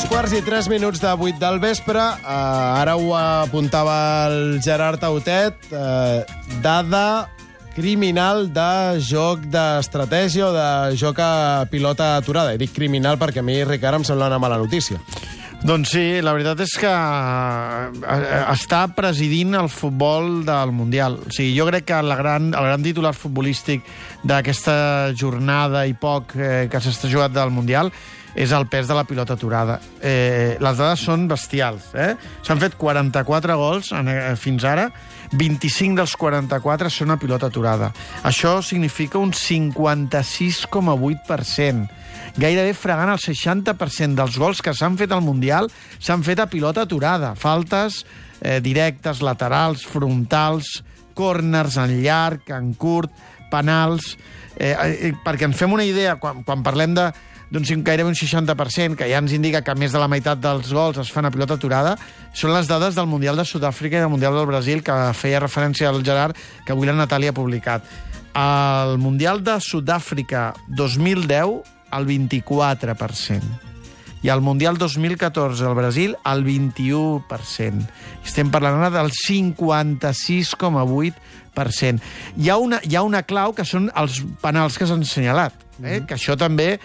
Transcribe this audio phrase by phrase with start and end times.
[0.00, 2.00] Dos quarts i tres minuts de vuit del vespre.
[2.00, 2.28] Uh,
[2.80, 5.58] ara ho apuntava el Gerard Autet.
[5.68, 6.24] Uh,
[6.64, 7.28] dada
[7.74, 12.54] criminal de joc d'estratègia o de joc a pilota aturada.
[12.56, 14.96] I dic criminal perquè a mi, Ricard, em sembla una mala notícia.
[15.60, 21.18] Doncs sí, la veritat és que eh, està presidint el futbol del Mundial.
[21.20, 23.84] O sigui, jo crec que la gran, el gran titular futbolístic
[24.22, 27.90] d'aquesta jornada i poc eh, que s'està jugat del Mundial
[28.34, 29.80] és el pes de la pilota aturada.
[30.02, 31.82] Eh, les dades són bestials.
[31.94, 32.16] Eh?
[32.46, 34.90] S'han fet 44 gols en, eh, fins ara,
[35.32, 37.92] 25 dels 44 són a pilota aturada.
[38.22, 41.88] Això significa un 56,8%.
[42.36, 46.82] Gairebé fregant el 60% dels gols que s'han fet al Mundial s'han fet a pilota
[46.82, 47.34] aturada.
[47.34, 48.06] Faltes
[48.40, 50.84] eh, directes, laterals, frontals,
[51.14, 53.10] corners en llarg, en curt,
[53.50, 54.14] penals...
[54.60, 57.06] Eh, eh, perquè ens fem una idea, quan, quan parlem de
[57.50, 61.00] d'un gairebé un 60%, que ja ens indica que més de la meitat dels gols
[61.02, 61.96] es fan a pilota aturada,
[62.32, 65.90] són les dades del Mundial de Sud-àfrica i del Mundial del Brasil, que feia referència
[65.90, 67.82] al Gerard, que avui la Natàlia ha publicat.
[68.38, 71.58] Al Mundial de Sud-àfrica 2010,
[71.98, 73.69] el 24%.
[74.22, 77.88] I al Mundial 2014 al Brasil, el 21%.
[78.24, 82.00] Estem parlant ara del 56,8%.
[82.36, 85.56] Hi ha, una, hi ha una clau que són els penals que s'han assenyalat, eh?
[85.80, 86.06] Mm -hmm.
[86.06, 86.80] que això també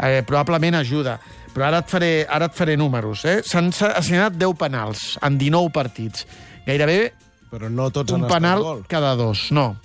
[0.00, 1.20] eh, probablement ajuda.
[1.54, 3.24] Però ara et faré, ara et faré números.
[3.24, 3.42] Eh?
[3.42, 6.26] S'han assenyalat 10 penals en 19 partits.
[6.66, 7.12] Gairebé
[7.50, 8.84] Però no tots un han penal gol.
[8.88, 9.76] cada dos, no.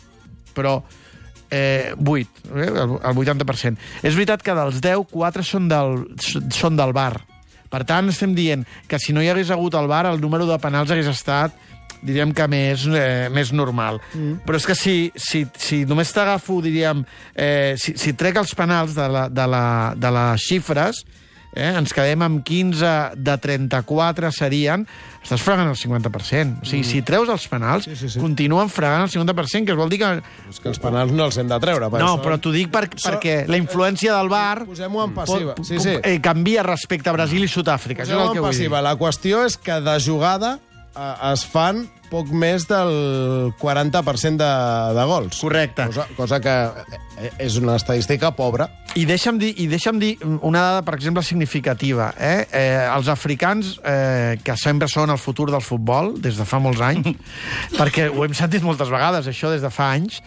[0.54, 0.84] Però
[1.54, 3.78] eh, 8, eh, el, el 80%.
[4.02, 6.02] És veritat que dels 10, 4 són del,
[6.54, 7.14] són del bar.
[7.74, 10.60] Per tant, estem dient que si no hi hagués hagut el bar, el número de
[10.62, 11.56] penals hagués estat
[12.04, 14.02] diríem que més, eh, més normal.
[14.14, 14.44] Mm.
[14.44, 18.98] Però és que si, si, si només t'agafo, diríem, eh, si, si trec els penals
[18.98, 19.66] de, la, de, la,
[19.96, 21.04] de les xifres,
[21.56, 24.88] eh, ens quedem amb 15 de 34 serien,
[25.24, 26.64] estàs fregant el 50%.
[26.64, 26.90] O sigui, mm.
[26.90, 28.20] si treus els penals, Sí, sí, sí.
[28.20, 30.12] continuen fregant el 50%, que es vol dir que...
[30.50, 31.90] És que els penals no els hem de treure.
[31.90, 35.14] per No, això- però t'ho dic per, Això- perquè la influència del bar Posem-ho en
[35.14, 35.56] passiva.
[35.64, 35.96] Sí, sí.
[36.02, 38.04] eh, canvia respecte a Brasil i Sud-àfrica.
[38.04, 38.82] Posem-ho en passiva.
[38.82, 40.73] La qüestió és que de jugada eh,
[41.32, 42.92] es fan poc més del
[43.58, 44.50] 40% de,
[44.94, 45.40] de gols.
[45.42, 45.88] Correcte.
[45.90, 46.54] Cosa, cosa que
[47.18, 48.68] eh, és una estadística pobra.
[49.00, 50.12] I deixa'm dir, i deixa'm dir
[50.46, 52.12] una dada, per exemple, significativa.
[52.14, 52.46] Eh?
[52.54, 56.84] Eh, els africans, eh, que sempre són el futur del futbol, des de fa molts
[56.86, 57.10] anys,
[57.80, 60.22] perquè ho hem sentit moltes vegades, això, des de fa anys,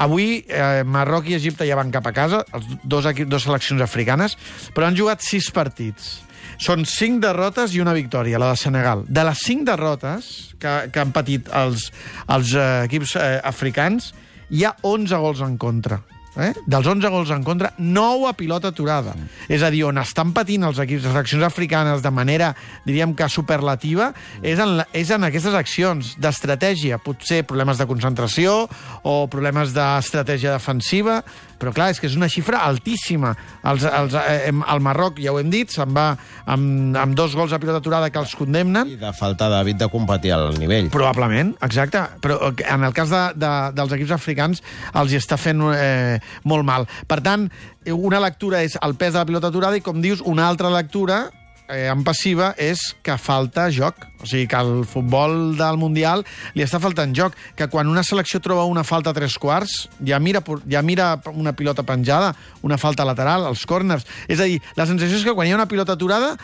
[0.00, 4.36] Avui, eh, Marroc i Egipte ja van cap a casa, els dos, dos seleccions africanes,
[4.72, 6.20] però han jugat sis partits.
[6.60, 9.06] Són cinc derrotes i una victòria, la de Senegal.
[9.08, 11.88] De les cinc derrotes que, que han patit els,
[12.28, 14.12] els eh, equips eh, africans,
[14.52, 16.02] hi ha 11 gols en contra.
[16.36, 16.52] Eh?
[16.70, 19.16] Dels 11 gols en contra, 9 a pilota aturada.
[19.16, 19.48] Mm.
[19.56, 22.52] És a dir, on estan patint els equips, les seleccions africanes de manera,
[22.86, 24.46] diríem que superlativa, mm.
[24.52, 27.00] és, en, la- és en aquestes accions d'estratègia.
[27.02, 28.66] Potser problemes de concentració
[29.02, 31.22] o problemes d'estratègia defensiva,
[31.60, 33.34] però clar, és que és una xifra altíssima.
[33.68, 36.08] Els, els, eh, el Marroc, ja ho hem dit, se'n va
[36.50, 39.90] amb, amb dos gols a pilota aturada que els condemnen, I de falta d'hàbit de
[39.92, 40.88] competir al nivell.
[40.94, 42.06] Probablement, exacte.
[42.24, 46.16] Però eh, en el cas de, de, dels equips africans els hi està fent eh,
[46.48, 46.88] molt mal.
[47.10, 47.50] Per tant,
[47.84, 50.72] eh, una lectura és el pes de la pilota aturada i, com dius, una altra
[50.72, 51.26] lectura
[51.70, 54.02] eh, en passiva és que falta joc.
[54.20, 57.36] O sigui, que al futbol del Mundial li està faltant joc.
[57.56, 61.54] Que quan una selecció troba una falta a tres quarts, ja mira, ja mira una
[61.56, 64.06] pilota penjada, una falta lateral, els corners...
[64.28, 66.36] És a dir, la sensació és que quan hi ha una pilota aturada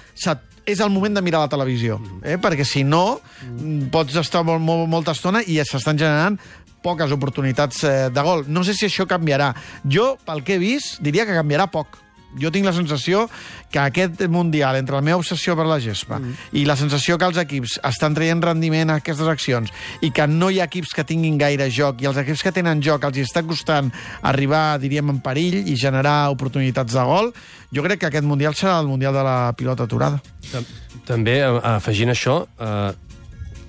[0.66, 2.40] és el moment de mirar la televisió, eh?
[2.42, 3.86] perquè si no mm.
[3.94, 6.40] pots estar molt, molt, molta estona i s'estan generant
[6.82, 8.44] poques oportunitats eh, de gol.
[8.50, 9.52] No sé si això canviarà.
[9.82, 11.98] Jo, pel que he vist, diria que canviarà poc.
[12.40, 13.26] Jo tinc la sensació
[13.72, 16.34] que aquest Mundial, entre la meva obsessió per la gespa mm.
[16.60, 20.50] i la sensació que els equips estan traient rendiment a aquestes accions i que no
[20.50, 23.24] hi ha equips que tinguin gaire joc i els equips que tenen joc els hi
[23.26, 23.90] està costant
[24.22, 27.32] arribar, diríem, en perill i generar oportunitats de gol,
[27.72, 30.20] jo crec que aquest Mundial serà el Mundial de la pilota aturada.
[30.52, 30.66] Tam-
[31.06, 32.92] També, afegint això, eh,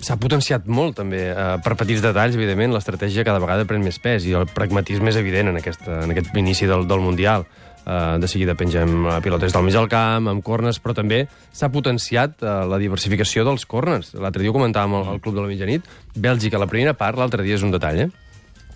[0.00, 4.26] s'ha potenciat molt, també, eh, per petits detalls, evidentment, l'estratègia cada vegada pren més pes
[4.26, 7.46] i el pragmatisme és evident en, aquesta, en aquest inici del, del Mundial.
[7.88, 11.22] Eh, de seguida pengem eh, pilotes del mig al camp, amb corners, però també
[11.56, 14.10] s'ha potenciat eh, la diversificació dels corners.
[14.20, 15.86] L'altre dia ho comentàvem al, al Club de la Mitjanit.
[16.14, 18.08] Bèlgica, la primera part, l'altre dia és un detall, eh?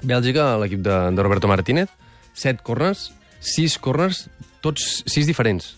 [0.03, 1.91] Bèlgica, l'equip de, de Roberto Martínez,
[2.33, 3.11] set corners,
[3.45, 4.25] sis corners,
[4.65, 5.75] tots sis diferents.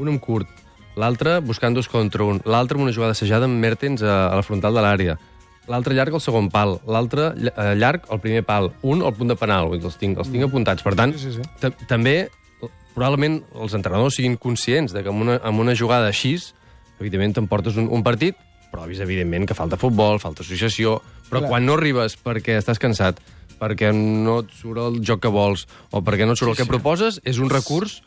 [0.00, 0.48] Un amb curt,
[0.96, 4.46] l'altre buscant dos contra un, l'altre amb una jugada assajada amb Mertens a, a la
[4.46, 5.18] frontal de l'àrea,
[5.68, 9.36] l'altre llarg al segon pal, l'altre eh, llarg al primer pal, un al punt de
[9.38, 10.82] penal, els tinc, els tinc apuntats.
[10.86, 11.46] Per tant, Sí, sí, sí.
[11.60, 12.16] ta- també
[12.94, 16.36] probablement els entrenadors siguin conscients de que amb una, amb una jugada així
[17.00, 18.38] evidentment t'emportes un, un partit,
[18.72, 21.50] però és evidentment que falta futbol, falta associació, però Clar.
[21.50, 23.20] quan no arribes perquè estàs cansat,
[23.60, 26.70] perquè no et surt el joc que vols o perquè no et surt el que
[26.70, 28.00] proposes, és un recurs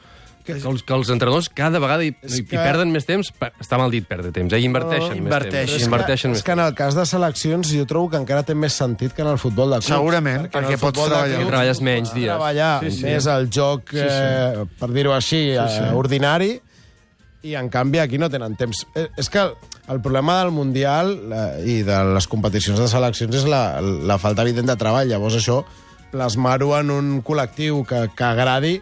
[0.47, 3.05] que, que, els, que els entrenadors cada vegada hi, És hi, que- hi perden més
[3.05, 4.61] temps, per- està mal dit perdre temps, eh?
[4.63, 5.67] hi inverteixen, Oh, més inverteixen.
[5.67, 5.75] temps.
[5.81, 8.43] és Inverteixen que, més és que en el cas de seleccions jo trobo que encara
[8.47, 9.91] té més sentit que en el futbol de clubs.
[9.91, 11.35] Segurament, en perquè el pots futbol de treballar.
[11.41, 12.31] clubs Treballes menys dies.
[12.31, 13.03] Treballar Sí, sí.
[13.05, 15.83] més el joc, eh, per dir-ho així, sí.
[15.83, 16.53] eh, ordinari,
[17.43, 18.85] i en canvi aquí no tenen temps.
[18.95, 19.51] Eh, és que el,
[19.93, 24.41] el problema del Mundial eh, i de les competicions de seleccions és la, la falta
[24.41, 25.07] evident de treball.
[25.07, 25.61] Llavors això,
[26.11, 28.81] plasmar-ho en un col·lectiu que, que agradi,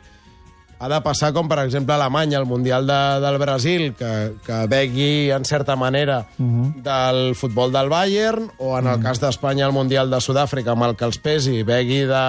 [0.80, 4.12] ha de passar com, per exemple, a Alemanya, el Mundial de, del Brasil, que,
[4.45, 9.75] que begui, en certa manera, del futbol del Bayern, o en el cas d'Espanya, el
[9.75, 12.25] Mundial de Sud-àfrica, amb el que els pesi, begui de,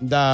[0.00, 0.26] de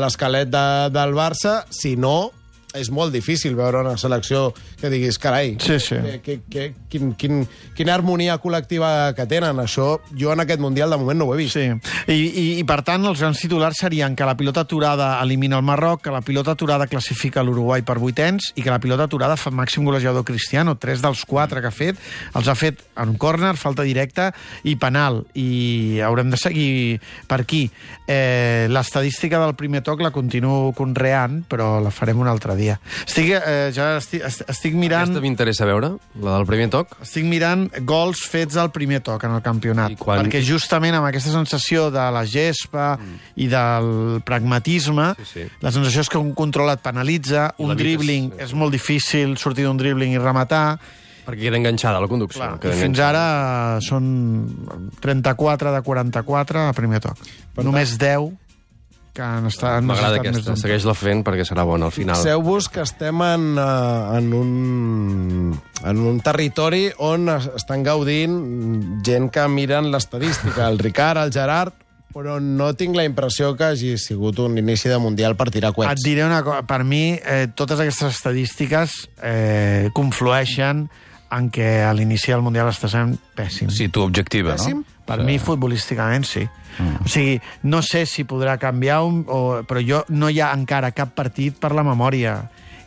[0.00, 2.32] l'esquelet de, del Barça, si no,
[2.78, 5.96] és molt difícil veure una selecció que diguis, carai, Sí, sí.
[6.04, 7.42] Que, que, que, quin, quin,
[7.76, 9.58] quina harmonia col·lectiva que tenen.
[9.62, 11.56] Això jo en aquest Mundial de moment no ho he vist.
[11.58, 11.66] Sí,
[12.10, 15.66] I, i, i per tant els grans titulars serien que la pilota aturada elimina el
[15.66, 19.50] Marroc, que la pilota aturada classifica l'Uruguai per vuitens i que la pilota aturada fa
[19.54, 20.76] màxim golejador Cristiano.
[20.78, 21.96] Tres dels quatre que ha fet
[22.34, 24.32] els ha fet en córner, falta directa
[24.68, 25.22] i penal.
[25.38, 27.68] I haurem de seguir per aquí.
[28.06, 32.67] Eh, L'estadística del primer toc la continuo conreant, però la farem un altre dia.
[33.06, 35.08] Estic, eh, ja estic, estic mirant...
[35.08, 36.92] Aquesta m'interessa veure, la del primer toc.
[37.04, 41.08] Estic mirant gols fets al primer toc en el campionat, I quan- perquè justament amb
[41.08, 43.18] aquesta sensació de la gespa mm.
[43.40, 43.90] i del
[44.28, 45.48] pragmatisme, Sí, sí.
[45.64, 48.42] la sensació és que un control et penalitza, I un dribbling sí.
[48.48, 50.78] és molt difícil sortir d'un dribbling i rematar,
[51.28, 52.40] Perquè queda enganxada la conducció.
[52.40, 53.24] Clar, queda fins ara
[53.84, 54.06] són
[55.04, 57.20] 34 de 44 a primer toc.
[57.60, 58.30] Només 10
[59.18, 62.14] que han estat, M'agrada aquesta, segueix-la fent perquè serà bona al final.
[62.20, 68.38] Fixeu-vos que estem en, uh, en, un, en un territori on es- estan gaudint
[69.04, 71.74] gent que miren l'estadística, el Ricard, el Gerard,
[72.14, 75.76] però no tinc la impressió que hagi sigut un inici de Mundial per tirar Et
[75.76, 76.02] coets.
[76.06, 80.86] diré una cosa, per mi eh, totes aquestes estadístiques eh, conflueixen
[81.30, 83.68] en què a l'inici del Mundial està sent pèssim.
[83.70, 84.78] Sí, tu objectiva, Pèssim?
[84.80, 84.97] no?
[85.08, 86.44] Per mi, futbolísticament, sí.
[86.78, 87.02] Mm.
[87.04, 90.92] O sigui, no sé si podrà canviar, un, o, però jo no hi ha encara
[90.92, 92.38] cap partit per la memòria.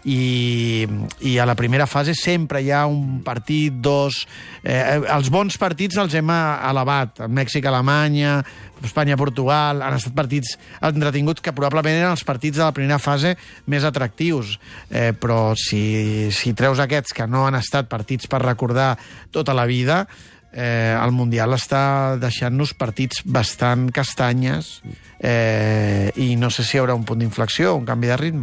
[0.01, 0.88] I,
[1.29, 4.23] i a la primera fase sempre hi ha un partit, dos...
[4.63, 7.21] Eh, els bons partits els hem elevat.
[7.29, 8.39] Mèxic-Alemanya,
[8.81, 10.56] Espanya-Portugal, han estat partits
[10.89, 13.35] entretinguts que probablement eren els partits de la primera fase
[13.69, 14.57] més atractius.
[14.89, 18.95] Eh, però si, si treus aquests que no han estat partits per recordar
[19.29, 20.07] tota la vida,
[20.53, 24.81] eh, el Mundial està deixant-nos partits bastant castanyes
[25.19, 28.39] eh, i no sé si hi haurà un punt d'inflexió, un canvi de ritme.